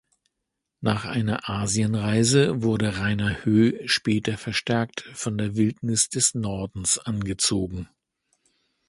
Nach 0.79 1.05
einer 1.05 1.47
Asienreise 1.47 2.63
wurde 2.63 2.97
Rainer 2.97 3.45
Höh 3.45 3.87
später 3.87 4.35
verstärkt 4.35 5.01
von 5.13 5.37
der 5.37 5.55
Wildnis 5.55 6.09
des 6.09 6.33
Nordens 6.33 6.97
angezogen. 6.97 7.87